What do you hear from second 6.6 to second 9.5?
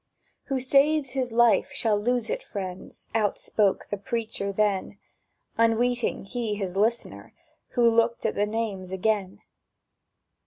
listener, who Looked at the names again.